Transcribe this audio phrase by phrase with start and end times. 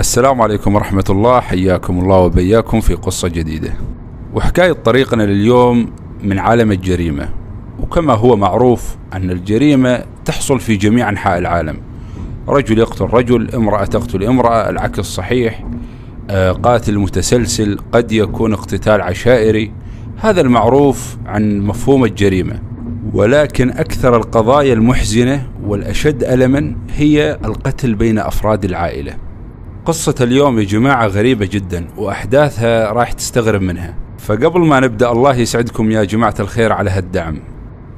[0.00, 3.72] السلام عليكم ورحمة الله حياكم الله وبياكم في قصة جديدة.
[4.34, 5.90] وحكاية طريقنا لليوم
[6.22, 7.28] من عالم الجريمة.
[7.80, 11.76] وكما هو معروف أن الجريمة تحصل في جميع أنحاء العالم.
[12.48, 15.66] رجل يقتل رجل امرأة تقتل امرأة العكس صحيح.
[16.30, 19.72] آه، قاتل متسلسل قد يكون اقتتال عشائري.
[20.16, 22.60] هذا المعروف عن مفهوم الجريمة.
[23.12, 29.25] ولكن أكثر القضايا المحزنة والأشد ألما هي القتل بين أفراد العائلة.
[29.86, 33.94] قصة اليوم يا جماعة غريبة جدا وأحداثها راح تستغرب منها.
[34.18, 37.38] فقبل ما نبدأ الله يسعدكم يا جماعة الخير على هالدعم.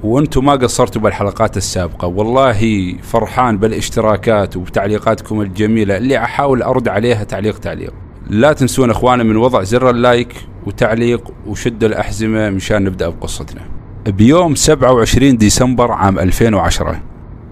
[0.02, 2.08] وأنتم ما قصرتوا بالحلقات السابقة.
[2.08, 7.94] والله فرحان بالاشتراكات وبتعليقاتكم الجميلة اللي أحاول أرد عليها تعليق تعليق.
[8.30, 10.34] لا تنسون اخوانا من وضع زر اللايك
[10.66, 13.60] وتعليق وشدوا الأحزمة مشان نبدأ بقصتنا.
[14.06, 17.02] بيوم 27 ديسمبر عام 2010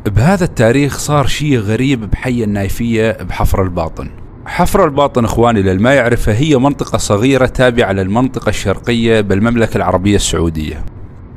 [0.07, 4.26] بهذا التاريخ صار شيء غريب بحي النايفية بحفر الباطن.
[4.47, 10.85] حفر الباطن إخواني للما يعرفها هي منطقة صغيرة تابعة للمنطقة الشرقية بالمملكة العربية السعودية.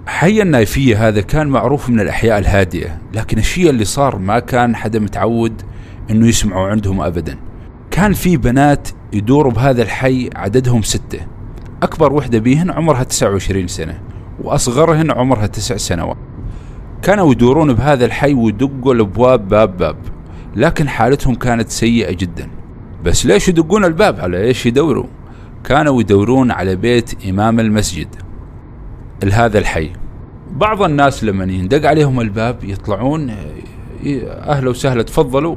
[0.08, 5.00] حي النايفية هذا كان معروف من الأحياء الهادئة لكن الشيء اللي صار ما كان حدا
[5.00, 5.62] متعود
[6.12, 7.38] أنه يسمعوا عندهم أبدا.
[7.92, 11.20] كان في بنات يدوروا بهذا الحي عددهم ستة.
[11.84, 14.02] أكبر وحدة بيهن عمرها 29 سنة
[14.44, 16.18] وأصغرهن عمرها تسع سنوات.
[17.02, 19.98] كانوا يدورون بهذا الحي ويدقوا الأبواب باب باب
[20.56, 22.59] لكن حالتهم كانت سيئة جدا.
[23.06, 25.06] بس ليش يدقون الباب؟ على إيش يدوروا؟
[25.64, 28.08] كانوا يدورون على بيت إمام المسجد
[29.24, 29.92] لهذا الحي.
[30.52, 33.36] بعض الناس لما يندق عليهم الباب يطلعون
[34.28, 35.56] أهلا وسهلا تفضلوا.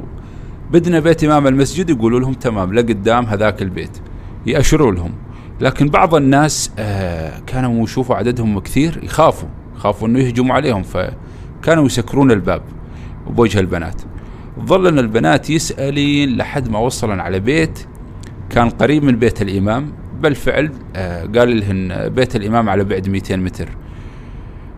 [0.71, 3.97] بدنا بيت إمام المسجد يقولوا لهم تمام لقدام هذاك البيت.
[4.45, 5.11] يأشروا لهم.
[5.61, 12.31] لكن بعض الناس آه كانوا يشوفوا عددهم كثير يخافوا يخافوا إنه يهجموا عليهم فكانوا يسكرون
[12.31, 12.61] الباب
[13.27, 14.01] بوجه البنات.
[14.65, 17.79] ظلن البنات يسألين لحد ما وصلن على بيت.
[18.49, 23.69] كان قريب من بيت الإمام بالفعل آه قال لهن بيت الإمام على بعد 200 متر.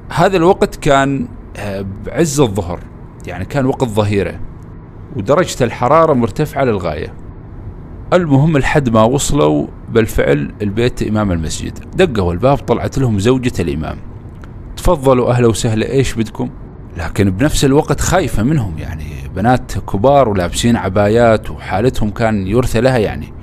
[0.10, 2.80] هذا الوقت كان آه بعز الظهر
[3.28, 4.40] يعني كان وقت ظهيرة
[5.16, 7.14] ودرجة الحرارة مرتفعة للغاية.
[8.14, 11.80] المهم لحد ما وصلوا بالفعل البيت إمام المسجد.
[11.96, 13.98] دقوا الباب طلعت لهم زوجة الإمام.
[14.78, 16.50] تفضلوا أهلا وسهلا إيش بدكم؟
[16.98, 23.34] لكن بنفس الوقت خايفة منهم يعني بنات كبار ولابسين عبايات وحالتهم كان يرثى لها يعني.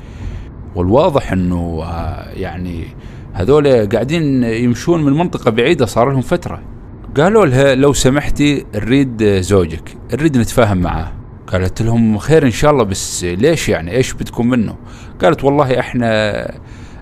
[0.74, 2.86] والواضح إنه آه، يعني
[3.32, 6.62] هذول قاعدين يمشون من منطقة بعيدة صار لهم فترة.
[7.16, 11.12] قالوا لها لو سمحتي نريد زوجك نريد نتفاهم معاه.
[11.46, 14.76] قالت لهم خير إن شاء الله بس ليش يعني؟ إيش بدكم منه؟
[15.22, 16.08] قالت والله إحنا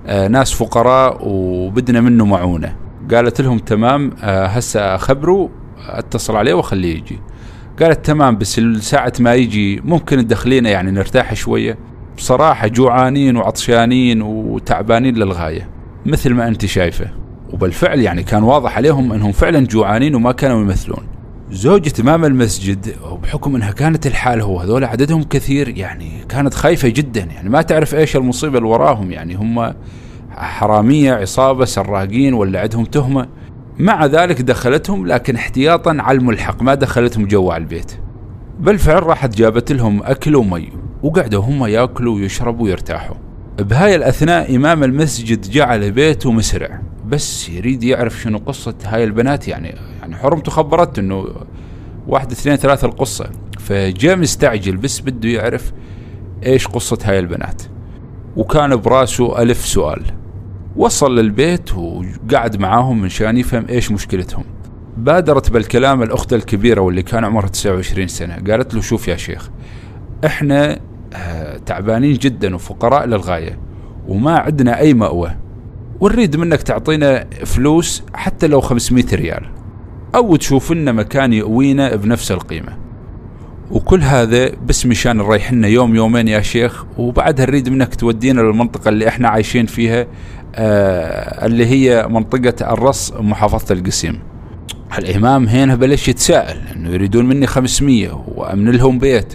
[0.06, 2.77] آه، ناس فقراء وبدنا منه معونة.
[3.11, 5.50] قالت لهم تمام آه، هسه اخبره
[5.99, 7.19] اتصل عليه واخليه يجي.
[7.81, 11.78] قالت تمام بس ساعة ما يجي ممكن تدخلينا يعني نرتاح شوية.
[12.17, 15.69] بصراحة جوعانين وعطشانين وتعبانين للغاية
[16.06, 17.06] مثل ما أنت شايفة.
[17.53, 21.06] وبالفعل يعني كان واضح عليهم أنهم فعلا جوعانين وما كانوا يمثلون.
[21.50, 27.21] زوجة إمام المسجد وبحكم أنها كانت الحال هو هذول عددهم كثير يعني كانت خايفة جدا.
[27.21, 29.75] يعني ما تعرف إيش المصيبة اللي وراهم يعني هم
[30.31, 33.29] حرامية عصابة سراقين ولا عندهم تهمة.
[33.81, 37.93] مع ذلك دخلتهم لكن احتياطا على الملحق ما دخلتهم جوا البيت.
[38.61, 43.17] بالفعل راحت جابت لهم أكل ومي وقعدوا هم ياكلوا ويشربوا ويرتاحوا.
[43.59, 46.81] بهاي الأثناء إمام المسجد جعل بيته مسرع.
[47.07, 51.27] بس يريد يعرف شنو قصة هاي البنات يعني يعني حرمته خبرت إنه
[52.07, 53.31] واحد اثنين ثلاثة القصة.
[53.59, 55.73] فجاء مستعجل بس بده يعرف
[56.47, 57.62] إيش قصة هاي البنات.
[58.37, 60.19] وكان براسه ألف سؤال.
[60.76, 64.44] وصل للبيت وقعد معاهم مشان يفهم إيش مشكلتهم.
[64.97, 68.34] بادرت بالكلام الأخت الكبيرة واللي كان عمرها 29 سنة.
[68.34, 69.50] قالت له شوف يا شيخ
[70.26, 70.81] إحنا
[71.14, 73.58] آه تعبانين جدا وفقراء للغاية
[74.08, 75.36] وما عندنا أي مأوى.
[76.00, 79.47] ونريد منك تعطينا فلوس حتى لو 500 ريال.
[80.14, 82.90] أو تشوف لنا مكان يأوينا بنفس القيمة.
[83.70, 89.08] وكل هذا بس مشان نريحنا يوم يومين يا شيخ وبعدها نريد منك تودينا للمنطقة اللي
[89.08, 90.06] إحنا عايشين فيها
[90.55, 94.20] آه اللي هي منطقة الرص محافظة القسيم.
[94.99, 99.34] الإمام هنا بلش يتساءل إنه يريدون مني 500 وأمن لهم بيت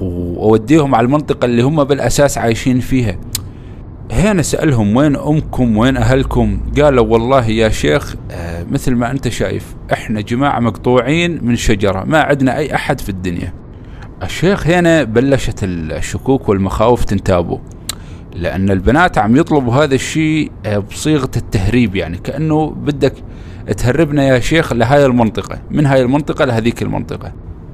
[0.00, 3.16] وأوديهم على المنطقة اللي هم بالأساس عايشين فيها.
[4.12, 9.74] هنا سألهم وين أمكم وين أهلكم؟ قالوا والله يا شيخ آه مثل ما أنت شايف
[9.92, 13.52] إحنا جماعة مقطوعين من شجرة ما عندنا أي أحد في الدنيا.
[14.22, 17.60] الشيخ هنا بلشت الشكوك والمخاوف تنتابه
[18.34, 23.14] لأن البنات عم يطلبوا هذا الشيء آه، بصيغة التهريب يعني كأنه بدك
[23.76, 27.32] تهربنا يا شيخ لهاي المنطقة من هاي المنطقة لهذيك المنطقة.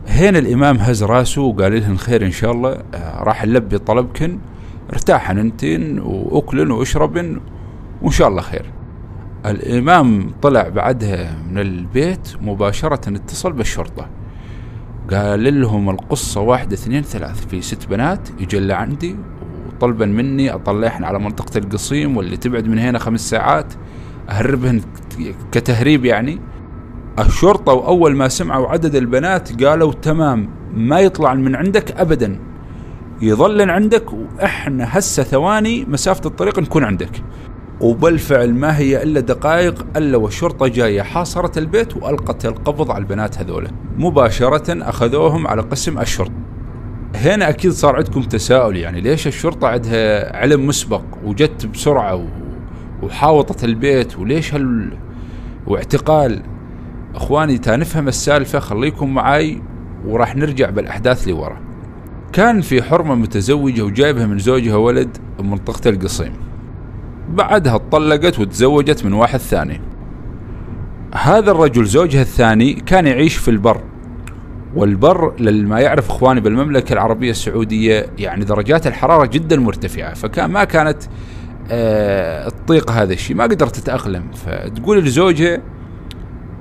[0.08, 4.38] هنا الإمام هز راسه وقال لهن خير إن شاء الله آه، راح نلبي طلبكن.
[4.93, 7.40] ارتاحن انتن وأكلن واشربن
[8.02, 8.73] وإن شاء الله خير.
[9.46, 14.08] الإمام طلع بعدها من البيت مباشرة اتصل بالشرطة.
[15.11, 19.17] قال لهم القصة واحد اثنين ثلاث في ست بنات يجل عندي
[19.69, 23.73] وطلبا مني اطلعهن على منطقة القصيم واللي تبعد من هنا خمس ساعات
[24.31, 24.81] أهربهن
[25.52, 26.41] كتهريب يعني.
[27.19, 32.38] الشرطة وأول ما سمعوا عدد البنات قالوا تمام ما يطلع من عندك أبدا.
[33.20, 37.23] يظلن عندك وإحنا هسه ثواني مسافة الطريق نكون عندك.
[37.81, 41.03] وبالفعل ما هي إلا دقائق إلا والشرطة جاية.
[41.03, 46.32] حاصرت البيت وألقت القبض على البنات هذولا مباشرة أخذوهم على قسم الشرطة.
[47.15, 52.29] هنا أكيد صار عندكم تساؤل يعني ليش الشرطة عندها علم مسبق وجت بسرعة
[53.03, 54.93] وحاوطت البيت؟ وليش هال
[55.67, 56.43] واعتقال؟
[57.15, 59.62] أخواني تا نفهم السالفة خليكم معاي
[60.06, 61.68] وراح نرجع بالأحداث لورا
[62.32, 66.32] كان في حرمة متزوجة وجايبها من زوجها ولد بمنطقة القصيم.
[67.34, 69.80] بعدها اتطلقت وتزوجت من واحد ثاني.
[71.14, 73.80] هذا الرجل زوجها الثاني كان يعيش في البر
[74.75, 81.02] والبر لما يعرف اخواني بالمملكة العربية السعودية يعني درجات الحرارة جدا مرتفعة فكان ما كانت
[81.70, 84.22] أه تطيق هذا الشيء ما قدرت تتأقلم.
[84.32, 85.58] فتقول لزوجها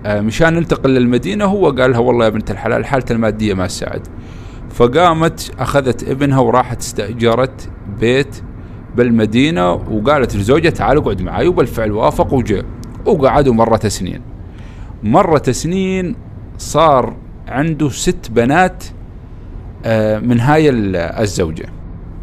[0.06, 4.08] أه مشان ننتقل للمدينة هو قال لها والله يا بنت الحلال حالته المادية ما تساعد.
[4.78, 7.70] فقامت أخذت ابنها وراحت استأجرت
[8.00, 8.42] بيت
[8.96, 12.66] بالمدينة وقالت لزوجها تعال اقعد معي وبالفعل وافق وجاء
[13.06, 14.22] وقعدوا مرة سنين
[15.04, 16.16] مرة سنين
[16.58, 17.16] صار
[17.48, 18.84] عنده ست بنات
[19.86, 21.66] آه، من هاي الزوجة.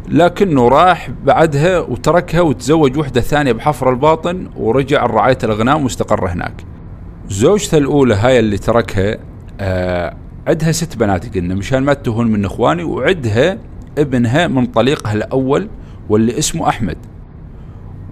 [0.09, 6.53] لكنه راح بعدها وتركها وتزوج وحدة ثانية بحفر الباطن ورجع رعاية الأغنام واستقر هناك.
[7.29, 9.17] زوجته الأولى هاي اللي تركها
[9.59, 10.15] آه،
[10.47, 13.57] عدها ست بنات قلنا مشان ما تهون من إخواني وعدها
[13.97, 15.69] ابنها من طليقها الأول
[16.09, 16.97] واللي اسمه أحمد.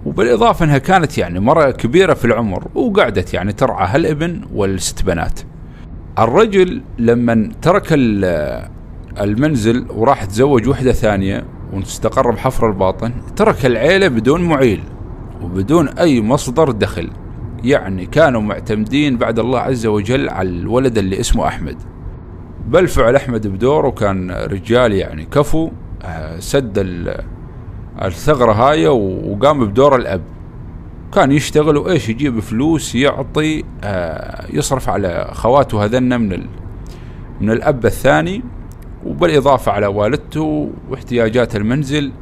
[0.06, 5.40] وبالإضافة إنها كانت يعني مرة كبيرة في العمر وقعدت يعني ترعى هالابن والست بنات.
[6.18, 7.86] الرجل لما ترك
[9.20, 14.82] المنزل وراح تزوج وحدة ثانية واستقر بحفر الباطن ترك العيلة بدون معيل
[15.42, 17.10] وبدون أي مصدر دخل.
[17.64, 21.93] يعني كانوا معتمدين بعد الله عز وجل على الولد اللي اسمه أحمد.
[22.66, 25.70] بالفعل أحمد بدوره كان رجال يعني كفو
[26.02, 26.78] آه، سد
[28.02, 30.22] الثغرة هاي وقام بدور الأب.
[31.14, 36.46] كان يشتغل وإيش يجيب فلوس يعطي آه، يصرف على خواته هذن من
[37.40, 38.42] من الأب الثاني
[39.06, 42.12] وبالإضافة على والدته واحتياجات المنزل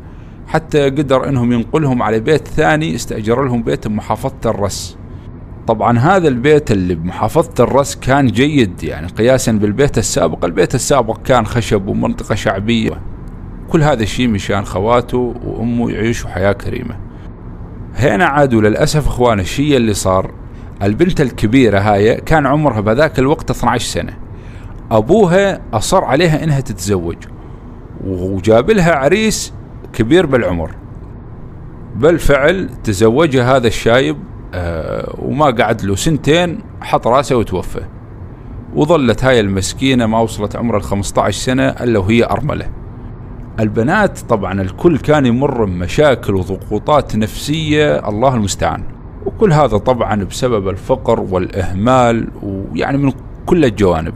[0.47, 4.99] حتى قدر إنهم ينقلهم على بيت ثاني استأجر لهم بيت بمحافظة الرس.
[5.67, 11.47] طبعا هذا البيت اللي بمحافظة الرس كان جيد يعني قياسا بالبيت السابق البيت السابق كان
[11.47, 13.01] خشب ومنطقة شعبية.
[13.69, 16.97] كل هذا الشيء مشان خواته وأمه يعيشوا حياة كريمة.
[17.97, 20.31] هنا عادوا للأسف إخوان الشيء اللي صار
[20.83, 24.19] البنت الكبيرة هاي كان عمرها بذاك الوقت 12 سنة.
[24.91, 27.17] أبوها أصر عليها إنها تتزوج
[28.07, 29.53] وجاب لها عريس
[29.93, 30.71] كبير بالعمر.
[31.97, 34.17] بالفعل تزوجها هذا الشايب
[34.55, 37.81] آه وما قعد له سنتين حط راسه وتوفى.
[38.75, 42.67] وظلت هاي المسكينة ما وصلت عمرها ال 15 سنة إلا وهي أرملة.
[43.61, 48.83] البنات طبعا الكل كان يمر بمشاكل وضغوطات نفسية الله المستعان.
[49.27, 53.13] وكل هذا طبعا بسبب الفقر والإهمال ويعني من
[53.47, 54.15] كل الجوانب.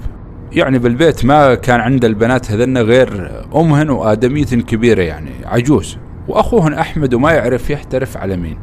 [0.53, 5.99] يعني بالبيت ما كان عند البنات هذن غير أمهن وآدمية كبيرة يعني عجوز.
[6.29, 8.59] وأخوهن أحمد وما يعرف يحترف على مين.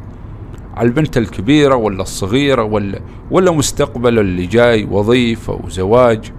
[0.76, 3.00] على البنت الكبيرة ولا الصغيرة ولا
[3.30, 6.32] ولا مستقبله اللي جاي وظيفة وزواج.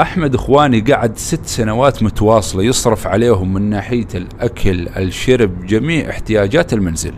[0.00, 7.14] أحمد إخواني قعد ست سنوات متواصلة يصرف عليهم من ناحية الأكل الشرب جميع احتياجات المنزل.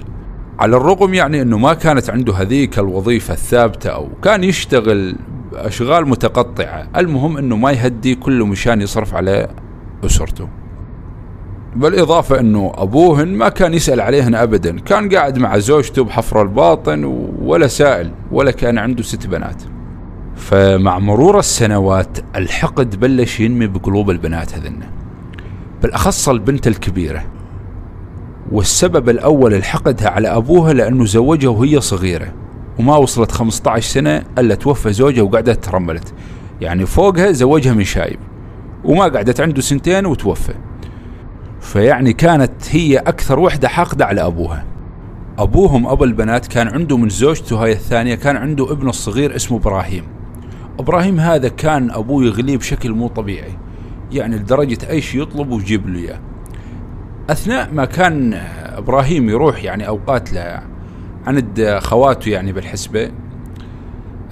[0.59, 5.17] على الرغم يعني أنه ما كانت عنده هذيك الوظيفة الثابتة أو كان يشتغل
[5.55, 9.49] أشغال متقطعة المهم أنه ما يهدي كله مشان يصرف على
[10.05, 10.49] أسرته.
[11.77, 14.81] بالإضافة أنه أبوهن ما كان يسأل عليهن أبدا.
[14.81, 17.05] كان قاعد مع زوجته بحفر الباطن
[17.43, 19.63] ولا سائل ولا كان عنده ست بنات.
[20.37, 24.81] فمع مرور السنوات الحقد بلش ينمي بقلوب البنات هذن.
[25.83, 27.25] بالأخص البنت الكبيرة.
[28.53, 32.33] والسبب الأول الحقدها على أبوها لأنه زوجها وهي صغيرة.
[32.79, 36.15] وما وصلت 15 سنة إلا توفى زوجها وقعدت ترملت.
[36.61, 38.19] يعني فوقها زوجها من شايب
[38.85, 40.55] وما قعدت عنده سنتين وتوفى.
[41.65, 44.65] فيعني كانت هي أكثر وحدة حاقدة على أبوها.
[45.39, 50.05] أبوهم أبو البنات كان عنده من زوجته هاي الثانية كان عنده ابنه الصغير اسمه إبراهيم.
[50.79, 53.59] إبراهيم هذا كان أبوه يغليه بشكل مو طبيعي
[54.13, 56.21] يعني لدرجة أي شيء يطلب ويجيب له إياه.
[57.31, 58.35] أثناء ما كان
[58.77, 60.63] إبراهيم يروح يعني أوقات له
[61.27, 63.11] عند خواته يعني بالحسبة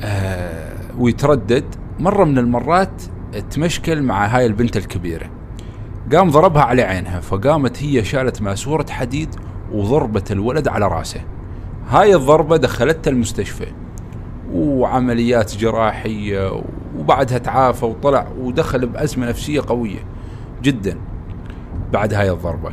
[0.03, 1.65] آه ويتردد
[1.99, 3.03] مرة من المرات
[3.51, 5.42] تمشكل مع هاي البنت الكبيرة.
[6.13, 9.29] قام ضربها على عينها فقامت هي شالت ماسورة حديد
[9.73, 11.21] وضربت الولد على رأسه.
[11.89, 13.67] هاي الضربة دخلته المستشفى.
[14.53, 16.63] وعمليات جراحية
[16.99, 20.05] وبعدها تعافى وطلع ودخل بأزمة نفسية قوية
[20.63, 20.99] جدا
[21.93, 22.73] بعد هاي الضربة.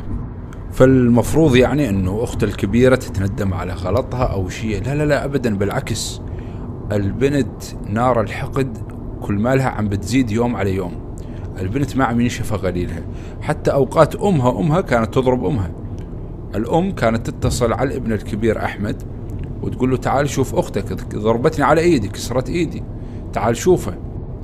[0.72, 4.84] فالمفروض يعني إنه اخته الكبيرة تتندم على غلطها أو شيء.
[4.84, 6.20] لا لا لا ابدا بالعكس.
[6.92, 8.78] البنت نار الحقد
[9.20, 11.09] كل مالها عم بتزيد يوم على يوم.
[11.60, 13.02] البنت ما عم ينشفها غليلها؟
[13.40, 15.70] حتى أوقات أمها أمها كانت تضرب أمها.
[16.54, 19.02] الأم كانت تتصل على الابن الكبير أحمد
[19.62, 22.82] وتقول له تعال شوف أختك ضربتني على إيدي كسرت إيدي.
[23.32, 23.94] تعال شوفه.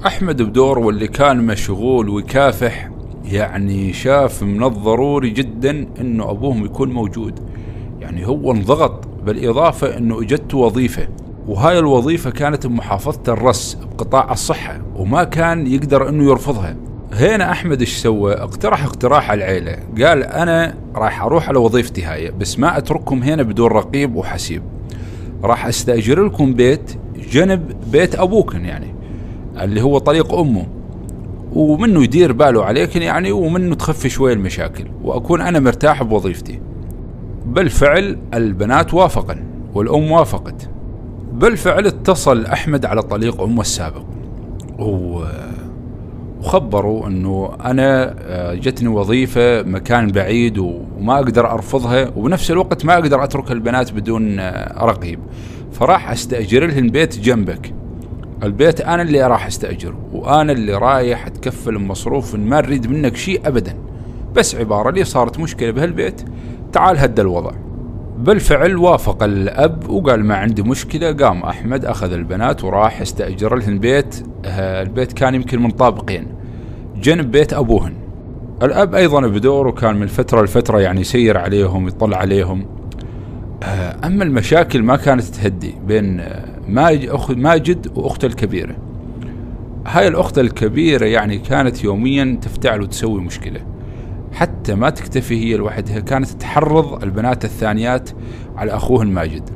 [0.07, 2.91] أحمد بدور واللي كان مشغول ويكافح
[3.25, 7.41] يعني شاف من الضروري جدا إنه أبوهم يكون موجود.
[8.01, 11.09] يعني هو انضغط بالإضافة إنه اجته وظيفة.
[11.49, 16.77] وهاي الوظيفة كانت بمحافظة الرس بقطاع الصحة وما كان يقدر إنه يرفضها.
[17.17, 19.79] هنا أحمد إيش سوى؟ اقترح اقتراح على العيلة.
[20.07, 24.63] قال أنا راح أروح على وظيفتي هاي بس ما أترككم هنا بدون رقيب وحسيب.
[25.43, 26.97] راح أستأجر لكم بيت
[27.33, 28.95] جنب بيت ابوكم يعني
[29.61, 30.67] اللي هو طريق أمه.
[31.53, 34.85] ومنه يدير باله عليكن يعني ومنه تخفي شوي المشاكل.
[35.03, 36.61] وأكون أنا مرتاح بوظيفتي.
[37.47, 39.45] بالفعل البنات وافقن
[39.75, 40.69] والأم وافقت.
[41.33, 44.05] بالفعل اتصل أحمد على طريق أمه السابق.
[44.79, 45.25] و
[46.47, 53.25] وخبروا إنه أنا آه، جتني وظيفة مكان بعيد وما أقدر أرفضها وبنفس الوقت ما أقدر
[53.25, 55.19] أترك البنات بدون آه، رقيب.
[55.73, 57.75] فراح أستأجر لهم بيت جنبك.
[58.43, 63.75] البيت أنا اللي راح أستأجره وأنا اللي رايح أتكفل بمصروف ما نريد منك شيء ابدا.
[64.35, 66.23] بس عبارة لي صارت مشكلة بهالبيت.
[66.73, 67.53] تعال هدى الوضع.
[68.19, 71.13] بالفعل وافق الأب وقال ما عندي مشكلة.
[71.13, 74.27] قام أحمد أخذ البنات وراح أستأجر لهن بيت.
[74.45, 76.36] آه، البيت كان يمكن من طابقين.
[77.03, 77.95] جنب بيت أبوهن.
[78.63, 82.67] الأب أيضا بدوره كان من فترة لفترة يعني يسير عليهم يطلع عليهم.
[83.63, 86.45] آه، أما المشاكل ما كانت تهدي بين آه،
[87.37, 88.77] ماجد وأخته الكبيرة.
[89.87, 93.61] هاي الأخت الكبيرة يعني كانت يوميا تفتعل وتسوي مشكلة.
[94.33, 98.11] حتى ما تكتفي هي لوحدها كانت تحرض البنات الثانيات
[98.57, 99.51] على أخوهن ماجد.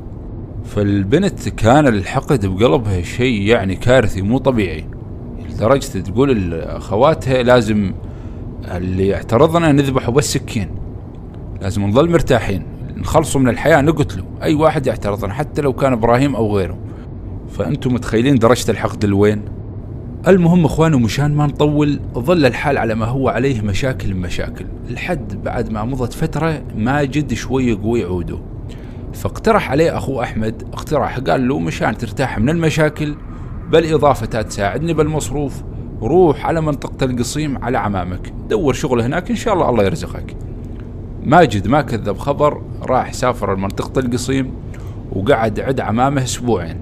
[0.64, 4.99] فالبنت كان الحقد بقلبها شيء يعني كارثي مو طبيعي.
[5.50, 7.92] لدرجة تقول أخواتها لازم
[8.74, 10.68] اللي يعترضنا نذبحه بس سكين
[11.62, 12.62] لازم نظل مرتاحين.
[12.96, 16.78] نخلصوا من الحياة نقتله أي واحد يعترضنا حتى لو كان إبراهيم أو غيره.
[17.48, 19.42] فأنتم متخيلين درجة الحقد لوين؟
[20.28, 24.66] المهم إخواني مشان ما نطول ظل الحال على ما هو عليه مشاكل مشاكل.
[24.90, 28.38] لحد بعد ما مضت فترة ماجد شوي قوي عوده
[29.12, 33.14] فاقترح عليه اخوه أحمد اقتراح قال له مشان ترتاح من المشاكل
[33.70, 35.62] بالاضافة تساعدني بالمصروف
[36.02, 38.32] روح على منطقة القصيم على عمامك.
[38.48, 40.36] دور شغل هناك إن شاء الله الله يرزقك.
[41.24, 44.52] ماجد ما كذب خبر راح سافر لمنطقة القصيم
[45.12, 46.80] وقعد عد عمامه أسبوعين.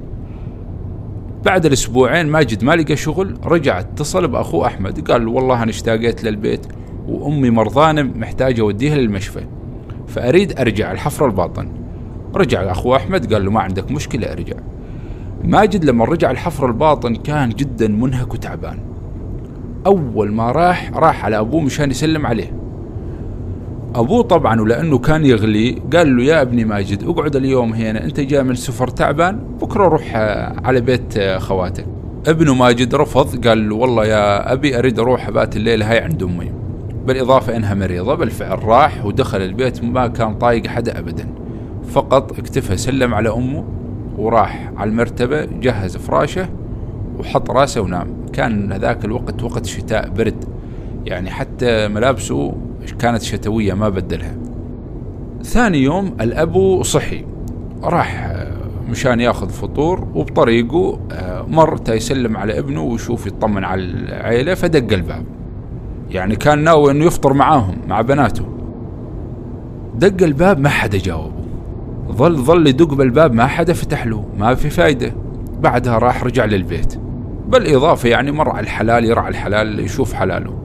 [1.45, 6.25] بعد الأسبوعين ماجد ما لقى شغل رجع اتصل باخوه أحمد قال له والله أنا اشتاقيت
[6.25, 6.67] للبيت
[7.09, 9.45] وأمي مرضانة محتاجة أوديها للمشفى
[10.07, 11.73] فأريد أرجع الحفر الباطن.
[12.35, 14.57] رجع اخوه أحمد قال له ما عندك مشكلة أرجع.
[15.45, 18.79] ماجد لما رجع الحفر الباطن كان جدا منهك وتعبان.
[19.87, 22.53] أول ما راح راح على أبوه مشان يسلم عليه.
[23.95, 28.43] أبوه طبعا ولأنه كان يغلي قال له يا ابني ماجد اقعد اليوم هنا أنت جاي
[28.43, 30.17] من سفر تعبان بكرة روح
[30.65, 31.87] على بيت خواتك.
[32.27, 36.53] ابنه ماجد رفض قال له والله يا أبي أريد أروح أبات الليلة هاي عند أمي.
[37.07, 41.29] بالإضافة إنها مريضة بالفعل راح ودخل البيت ما كان طايق حدا ابدا.
[41.91, 43.65] فقط اكتفى سلم على أمه.
[44.19, 46.49] وراح على المرتبة جهز فراشه
[47.19, 48.09] وحط راسه ونام.
[48.33, 50.45] كان هذاك الوقت وقت شتاء برد.
[51.07, 52.55] يعني حتى ملابسه
[52.99, 54.37] كانت شتوية ما بدلها.
[55.43, 57.25] ثاني يوم الأبو صحي.
[57.83, 58.53] راح آه،
[58.91, 65.25] مشان ياخذ فطور وبطريقه آه، مر يسلم على ابنه ويشوف يطمن على العيلة فدق الباب.
[66.11, 68.45] يعني كان ناوي إنه يفطر معاهم مع بناته.
[69.95, 71.38] دق الباب ما حدا جاوبه
[72.13, 75.15] ظل ظل يدق بالباب ما حدا فتح له ما في فايدة.
[75.61, 76.95] بعدها راح رجع للبيت.
[77.49, 80.59] بالإضافة يعني مر على الحلال يرعى الحلال يشوف حلاله.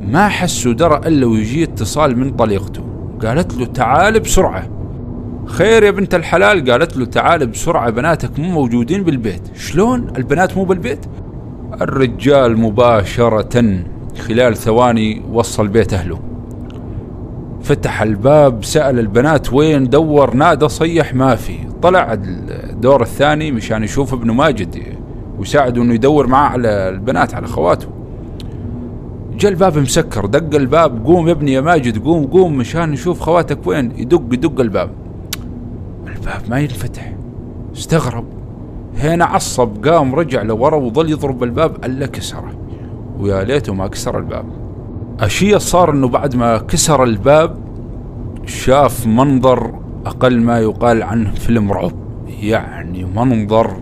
[0.00, 2.82] ما حس ودرى إلا ويجي اتصال من طليقته.
[3.22, 4.68] قالت له تعال بسرعة.
[5.46, 9.56] خير يا بنت الحلال قالت له تعال بسرعة بناتك مو موجودين بالبيت.
[9.56, 11.06] شلون؟ البنات مو بالبيت؟
[11.80, 13.84] الرجال مباشرة
[14.18, 16.31] خلال ثواني وصل بيت أهله.
[17.62, 21.58] فتح الباب سأل البنات وين دور نادى صيح ما في.
[21.82, 24.82] طلع الدور الثاني مشان يشوف ابنه ماجد
[25.38, 27.86] ويساعده إنه يدور معاه على البنات على أخواته.
[29.38, 33.66] جاء الباب مسكر دق الباب قوم يا ابني يا ماجد قوم قوم مشان نشوف خواتك
[33.66, 33.92] وين.
[33.96, 34.90] يدق يدق الباب.
[36.06, 37.12] الباب ما ينفتح.
[37.76, 38.24] استغرب.
[38.98, 42.52] هنا عصب قام رجع لورا وظل يضرب بالباب ألا كسره.
[43.18, 44.61] ويا ليته ما كسر الباب.
[45.22, 47.56] الشيء صار إنه بعد ما كسر الباب
[48.46, 49.74] شاف منظر
[50.06, 51.92] أقل ما يقال عنه فيلم رعب.
[52.40, 53.76] يعني منظر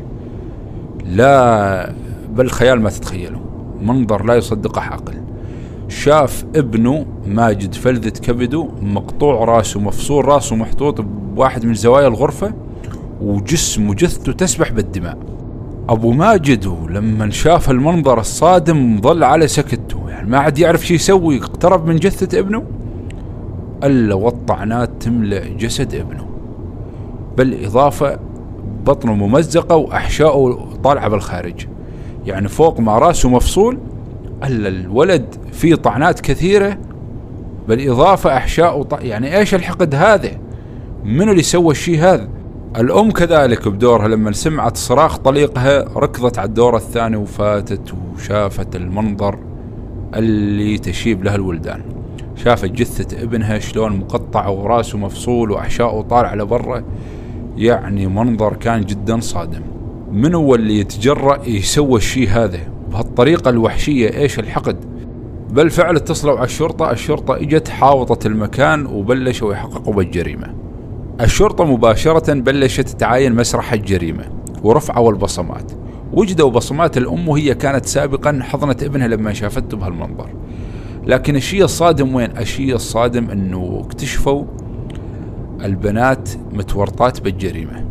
[1.05, 1.93] لا
[2.31, 3.41] بالخيال ما تتخيله.
[3.83, 5.15] منظر لا يصدقه عقل
[5.89, 12.55] شاف ابنه ماجد فلذة كبده مقطوع راسه مفصول راسه محطوط بواحد من زوايا الغرفة
[13.21, 15.19] وجسمه جثته تسبح بالدماء.
[15.91, 20.11] أبو ماجد لما شاف المنظر الصادم ظل على سكته.
[20.11, 22.65] يعني ما عاد يعرف شو يسوي اقترب من جثة ابنه.
[23.85, 26.27] ألا والطعنات تملأ جسد ابنه.
[27.37, 28.19] بالاضافة
[28.85, 31.67] بطنه ممزقة واحشائه طالعة بالخارج.
[32.27, 33.79] يعني فوق ما راسه مفصول.
[34.45, 36.79] ألا الولد فيه طعنات كثيرة.
[37.69, 38.87] بالاضافة احشائه.
[39.01, 40.31] يعني إيش الحقد هذا؟
[41.05, 42.29] منو اللي سوى الشيء هذا؟
[42.77, 49.39] الأم كذلك بدورها لما سمعت صراخ طليقها ركضت على الدور الثاني وفاتت وشافت المنظر
[50.15, 51.83] اللي تشيب له الولدان.
[52.37, 56.85] شافت جثة ابنها شلون مقطع وراسه مفصول وأحشائه طالع لبرا
[57.57, 59.63] يعني منظر كان جدا صادم.
[60.13, 62.61] من هو اللي يتجرأ يسوي الشيء هذا؟
[62.91, 64.77] بهالطريقة الوحشية إيش الحقد؟
[65.51, 66.91] بالفعل اتصلوا على الشرطة.
[66.91, 70.60] الشرطة إجت حاوطت المكان وبلشوا يحققوا بالجريمة.
[71.21, 74.25] الشرطة مباشرة بلشت تعاين مسرح الجريمة
[74.63, 75.73] ورفعوا البصمات
[76.13, 80.29] وجدوا بصمات الأم وهي كانت سابقا حضنت ابنها لما شافته بهالمنظر.
[81.07, 84.45] لكن الشيء الصادم وين؟ الشيء الصادم إنه اكتشفوا
[85.65, 87.85] البنات متورطات بالجريمة.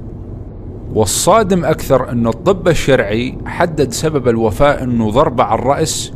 [0.94, 6.14] والصادم أكثر أن الطب الشرعي حدد سبب الوفاة أنه ضربة على الرأس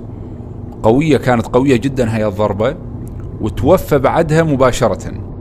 [0.84, 2.76] قوية كانت قوية جدا هي الضربة
[3.42, 5.33] وتوفى بعدها مباشرة.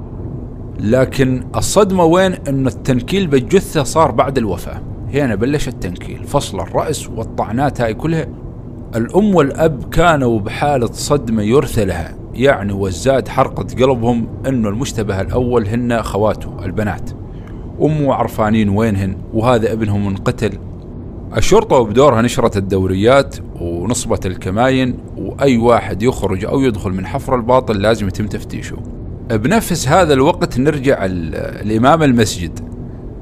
[0.83, 4.81] لكن الصدمة وين؟ أن التنكيل بالجثة صار بعد الوفاة.
[5.14, 6.25] هنا بلش التنكيل.
[6.25, 8.27] فصل الرأس والطعنات هاي كلها.
[8.97, 12.14] الأم والأب كانوا بحالة صدمة يرثى لها.
[12.35, 17.11] يعني وزاد حرقة قلبهم أنه المشتبه الأول هن خواته البنات.
[17.83, 20.59] أمه عرفانين وينهن وهذا ابنهم انقتل.
[21.37, 24.99] الشرطة بدورها نشرت الدوريات ونصبت الكماين.
[25.16, 28.77] وأي واحد يخرج أو يدخل من حفر الباطل لازم يتم تفتيشه.
[29.31, 32.61] بنفس هذا الوقت نرجع الإمام المسجد.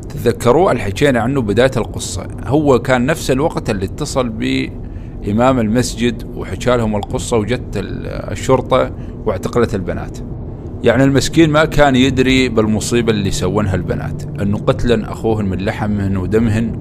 [0.08, 2.26] تذكروا الحكينا عنه بداية القصة.
[2.46, 8.90] هو كان نفس الوقت اللي اتصل بإمام المسجد وحكى لهم القصة وجت الشرطة
[9.26, 10.18] واعتقلت البنات.
[10.82, 14.22] يعني المسكين ما كان يدري بالمصيبة اللي سوونها البنات.
[14.42, 16.80] أنه قتلا أخوهن من لحمهن ودمهن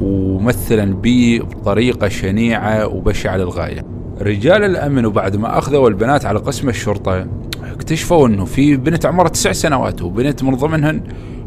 [0.00, 3.84] ومثلا به بطريقة شنيعة وبشعة للغاية.
[4.20, 7.26] رجال الأمن وبعد ما أخذوا البنات على قسم الشرطة
[7.72, 11.02] اكتشفوا انه في بنت عمرها تسع سنوات وبنت من ضمنهن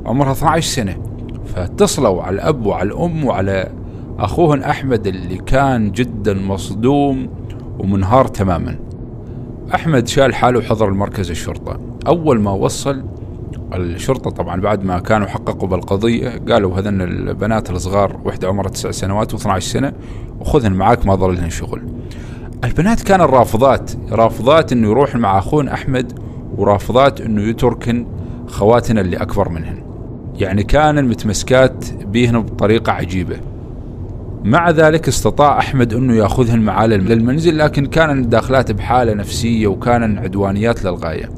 [0.06, 0.98] عمرها 12 سنة.
[1.46, 3.72] فاتصلوا على الأب وعلى الأم وعلى
[4.20, 7.30] أخوهن أحمد اللي كان جدا مصدوم
[7.80, 8.80] ومنهار تماما.
[9.76, 11.80] أحمد شال حاله وحضر المركز الشرطة.
[12.08, 13.04] أول ما وصل
[13.74, 19.36] الشرطة طبعا بعد ما كانوا حققوا بالقضية قالوا هذن البنات الصغار وحدة عمرها تسع سنوات
[19.36, 19.94] و12 سنة
[20.40, 21.82] وخذهن معاك ما ضل لهن شغل.
[22.64, 26.20] البنات كانوا رافضات رافضات إنه يروح مع اخوهن أحمد
[26.58, 28.06] ورافضات إنه يتركن
[28.48, 29.84] خواتنا اللي أكبر منهن.
[30.36, 33.38] يعني كان متمسكات بيهن بطريقة عجيبة.
[34.44, 40.84] مع ذلك استطاع أحمد أنه يأخذهن معاه للمنزل لكن كان الداخلات بحالة نفسية وكان عدوانيات
[40.84, 41.30] للغاية.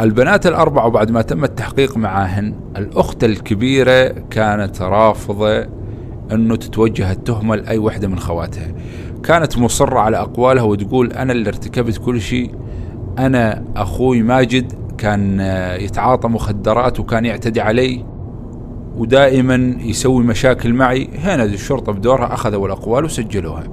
[0.00, 5.66] البنات الأربع وبعد ما تم التحقيق معهن الأخت الكبيرة كانت رافضة
[6.32, 8.74] أنه تتوجه التهمة لأي وحدة من خواتها.
[9.22, 12.54] كانت مصرة على أقوالها وتقول أنا اللي ارتكبت كل شيء
[13.18, 15.40] أنا أخوي ماجد كان
[15.80, 18.04] يتعاطى مخدرات وكان يعتدي علي
[18.96, 21.08] ودائما يسوي مشاكل معي.
[21.18, 23.64] هنا الشرطة بدورها أخذوا الأقوال وسجلوها.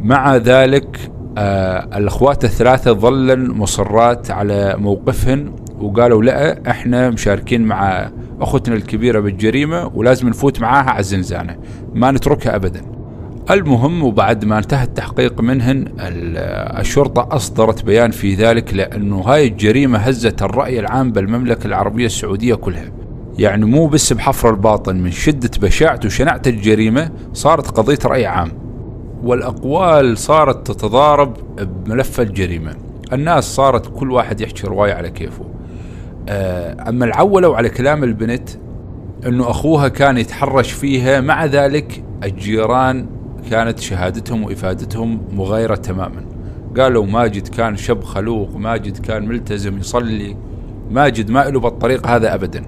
[0.00, 8.74] مع ذلك آه الأخوات الثلاثة ظلن مصرات على موقفهن وقالوا لا إحنا مشاركين مع أختنا
[8.74, 11.56] الكبيرة بالجريمة ولازم نفوت معاها على الزنزانة
[11.94, 12.82] ما نتركها ابدا.
[13.50, 15.84] المهم وبعد ما انتهى التحقيق منهن
[16.80, 22.92] الشرطة أصدرت بيان في ذلك لأنه هاي الجريمة هزت الرأي العام بالمملكة العربية السعودية كلها.
[23.38, 28.52] يعني مو بس بحفر الباطن من شدة بشاعة وشناعة الجريمة صارت قضية رأي عام.
[29.22, 32.74] والأقوال صارت تتضارب بملف الجريمة.
[33.12, 35.44] الناس صارت كل واحد يحكي رواية على كيفه.
[36.28, 38.48] آه، أما العولوا على كلام البنت
[39.26, 43.06] أنه أخوها كان يتحرش فيها مع ذلك الجيران
[43.50, 46.24] كانت شهادتهم وإفادتهم مغايرة تماما.
[46.78, 50.36] قالوا ماجد كان شب خلوق ماجد كان ملتزم يصلي
[50.90, 52.66] ماجد ما له بالطريق هذا أبدا.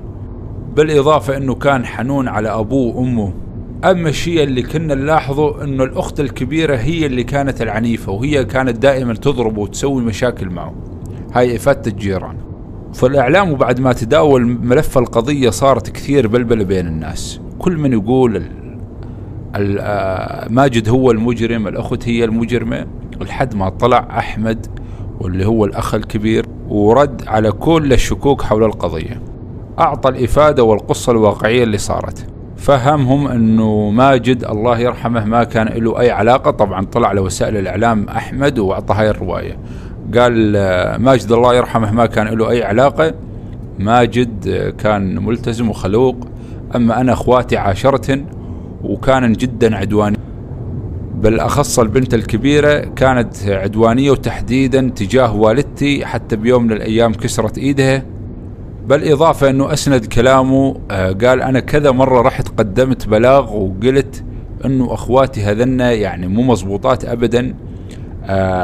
[0.77, 3.33] بالإضافة أنه كان حنون على أبوه وأمه.
[3.85, 9.15] أما الشيء اللي كنا نلاحظه أنه الأخت الكبيرة هي اللي كانت العنيفة وهي كانت دائما
[9.15, 10.75] تضربه وتسوي مشاكل معه.
[11.33, 12.52] هاي إفادة الجيران.
[12.95, 17.41] فالإعلام بعد ما تداول ملف القضية صارت كثير بلبلة بين الناس.
[17.59, 18.43] كل من يقول
[19.55, 22.87] آه، ماجد هو المجرم الأخت هي المجرمة
[23.21, 24.67] لحد ما طلع أحمد
[25.21, 29.23] واللي هو الأخ الكبير ورد على كل الشكوك حول القضية.
[29.79, 32.27] أعطى الإفادة والقصة الواقعية اللي صارت.
[32.57, 36.51] فهمهم أنه ماجد الله يرحمه ما كان له أي علاقة.
[36.51, 39.59] طبعا طلع لوسائل الإعلام أحمد وأعطى هاي الرواية.
[40.19, 40.53] قال
[41.03, 43.15] ماجد الله يرحمه ما كان له أي علاقة
[43.79, 46.17] ماجد كان ملتزم وخلوق
[46.77, 48.25] أما أنا أخواتي عاشرتن
[48.85, 50.17] وكان جدا عدواني.
[51.15, 58.03] بالأخص البنت الكبيرة كانت عدوانية وتحديدا تجاه والدتي حتى بيوم من الأيام كسرت إيدها.
[58.89, 64.25] بالإضافة أنه أسند كلامه آه، قال أنا كذا مرة رحت قدمت بلاغ وقلت
[64.65, 67.55] أنه أخواتي هذن يعني مو مزبوطات أبدا آه،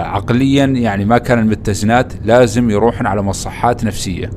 [0.05, 4.31] عقليا يعني ما كان المتزنات لازم يروحن على مصحات نفسية.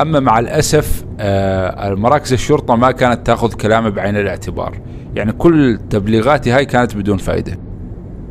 [0.00, 4.78] أما مع الأسف آه، مراكز الشرطة ما كانت تأخذ كلامه بعين الاعتبار.
[5.14, 7.58] يعني كل تبليغاتي هاي كانت بدون فائدة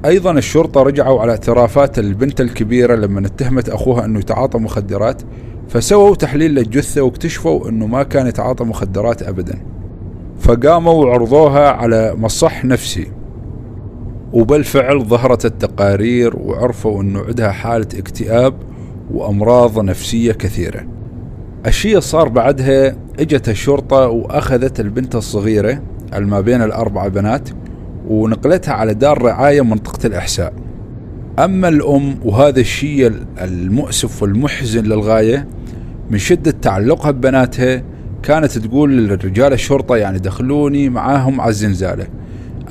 [0.06, 5.22] أيضا الشرطة رجعوا على اعترافات البنت الكبيرة لما اتهمت أخوها أنه يتعاطى مخدرات
[5.70, 9.66] فسووا تحليل للجثة واكتشفوا أنه ما كان يتعاطى مخدرات أبدا.
[10.40, 13.12] فقاموا وعرضوها على مصح نفسي.
[14.34, 18.54] وبالفعل ظهرت التقارير وعرفوا أنه عندها حالة اكتئاب
[19.12, 20.86] وأمراض نفسية كثيرة.
[21.66, 25.82] الشيء صار بعدها إجت الشرطة وأخذت البنت الصغيرة
[26.13, 27.50] الما بين الأربع بنات
[28.08, 30.54] ونقلتها على دار رعاية منطقة الأحساء.
[31.40, 33.12] أما الأم وهذا الشيء
[33.42, 35.48] المؤسف والمحزن للغاية
[36.10, 37.84] من شدة تعلقها ببناتها
[38.24, 42.08] كانت تقول للرجال الشرطة يعني دخلوني معاهم على الزنزالة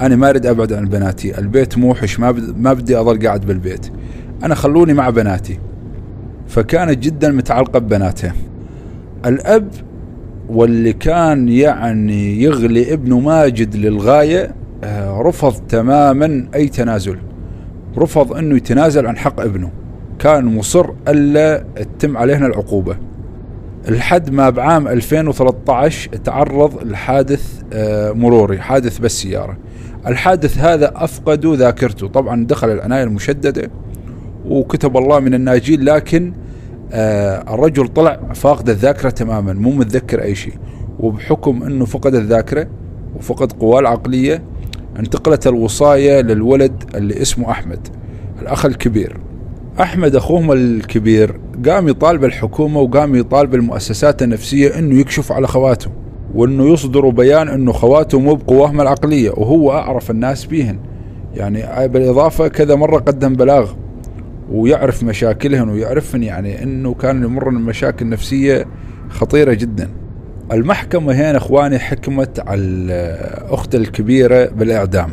[0.01, 3.87] أنا ما أريد أبعد عن بناتي البيت موحش ما, ما بدي أظل قاعد بالبيت.
[4.45, 5.59] أنا خلوني مع بناتي.
[6.49, 8.35] فكانت جدا متعلقة ببناتها.
[9.27, 9.69] الأب
[10.49, 14.55] واللي كان يعني يغلي ابنه ماجد للغاية
[14.85, 17.17] آه، رفض تماما أي تنازل.
[17.99, 19.71] رفض أنه يتنازل عن حق ابنه.
[20.19, 21.65] كان مصر ألا
[21.99, 22.97] تتم علينا العقوبة.
[23.89, 29.57] لحد ما بعام 2013 تعرض لحادث آه، مروري حادث بالسيارة.
[30.07, 32.09] الحادث هذا أفقدوا ذاكرته.
[32.09, 33.71] طبعا دخل العناية المشددة
[34.49, 36.33] وكتب الله من الناجين لكن
[36.93, 40.55] آه الرجل طلع فاقد الذاكرة تماما مو متذكر أي شيء.
[41.01, 42.67] وبحكم أنه فقد الذاكرة
[43.17, 44.43] وفقد قواه العقلية
[44.99, 47.89] انتقلت الوصاية للولد اللي اسمه أحمد
[48.43, 49.17] الأخ الكبير.
[49.81, 55.91] أحمد أخوهم الكبير قام يطالب الحكومة وقام يطالب المؤسسات النفسية أنه يكشف على خواته
[56.35, 60.79] وأنه يصدروا بيان أنه خواته مو بقواهم العقلية وهو أعرف الناس بيهن
[61.35, 63.73] يعني بالإضافة كذا مرة قدم بلاغ
[64.53, 68.67] ويعرف مشاكلهن ويعرفن يعني إنه كان يمر من مشاكل نفسية
[69.09, 69.91] خطيرة جدا.
[70.53, 75.11] المحكمة هنا إخواني حكمت على الأخت الكبيرة بالإعدام.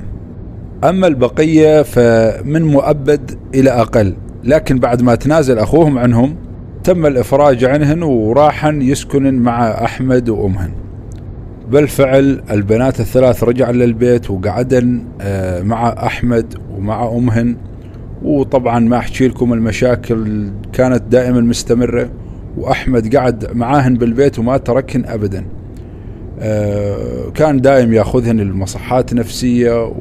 [0.84, 6.36] أما البقية فمن مؤبد إلى أقل، لكن بعد ما تنازل أخوهم عنهم
[6.84, 10.72] تم الإفراج عنهن وراحن يسكنن مع أحمد وأمهن.
[11.72, 17.56] بالفعل البنات الثلاث رجعن للبيت وقعدن آه، مع أحمد ومع أمهن.
[18.24, 22.10] وطبعا ما أحكي لكم المشاكل كانت دائما مستمرة
[22.58, 25.46] وأحمد قعد معاهن بالبيت وما تركهن ابدا.
[26.40, 29.94] آه، كان دائم يأخذهن المصحات نفسيه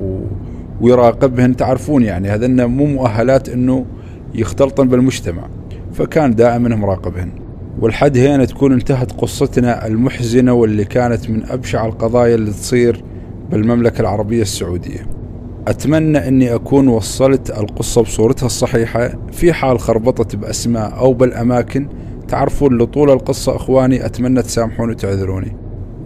[0.80, 3.86] ويراقبهن تعرفون يعني هذن مو مؤهلات إنه
[4.34, 5.42] يختلطن بالمجتمع.
[5.92, 7.41] فكان دائما مراقبهن.
[7.82, 13.04] والحد هنا تكون انتهت قصتنا المحزنة واللي كانت من أبشع القضايا اللي تصير
[13.50, 15.06] بالمملكة العربية السعودية.
[15.68, 21.88] أتمنى أني أكون وصلت القصة بصورتها الصحيحة في حال خربطت بأسماء أو بالأماكن
[22.28, 25.56] تعرفون لطول القصة أخواني أتمنى تسامحوني وتعذروني.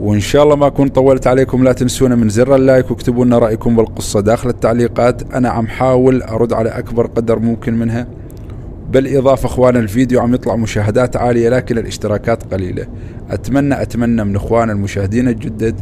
[0.01, 3.77] وإن شاء الله ما أكون طولت عليكم لا تنسونا من زر اللايك واكتبوا لنا رأيكم
[3.77, 5.35] بالقصة داخل التعليقات.
[5.35, 8.07] أنا عم حاول أرد على أكبر قدر ممكن منها.
[8.91, 12.87] بالإضافة أخوان الفيديو عم يطلع مشاهدات عالية لكن الاشتراكات قليلة.
[13.31, 15.81] أتمنى أتمنى من أخوان المشاهدين الجدد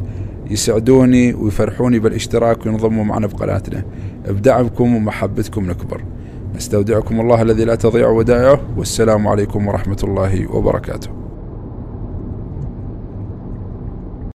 [0.51, 3.85] يسعدوني ويفرحوني بالاشتراك وينضموا معنا بقناتنا.
[4.29, 6.05] بدعمكم ومحبتكم نكبر.
[6.57, 8.61] نستودعكم الله الذي لا تضيع ودائعه.
[8.77, 11.24] والسلام عليكم ورحمة الله وبركاته.